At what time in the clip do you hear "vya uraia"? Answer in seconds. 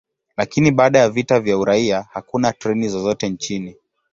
1.39-2.05